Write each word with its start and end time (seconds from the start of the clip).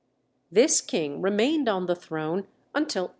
This 0.51 0.81
King 0.81 1.21
remained 1.21 1.69
on 1.69 1.85
the 1.85 1.95
throne 1.95 2.47
until 2.73 3.03
857. 3.03 3.09